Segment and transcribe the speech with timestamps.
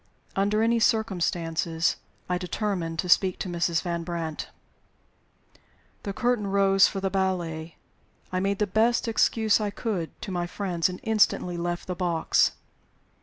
[0.35, 1.97] Under any circumstances,
[2.27, 3.83] I determined to speak to Mrs.
[3.83, 4.49] Van Brandt.
[6.01, 7.75] The curtain rose for the ballet.
[8.31, 12.53] I made the best excuse I could to my friends, and instantly left the box.